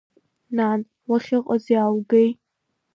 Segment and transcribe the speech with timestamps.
[0.55, 0.79] Нан,
[1.09, 2.29] уахьыҟаз иааугеи?